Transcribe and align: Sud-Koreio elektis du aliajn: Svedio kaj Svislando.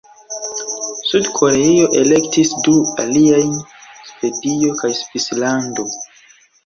Sud-Koreio 1.09 1.91
elektis 1.99 2.53
du 2.67 2.73
aliajn: 3.03 3.53
Svedio 4.13 4.73
kaj 4.81 4.93
Svislando. 5.03 5.87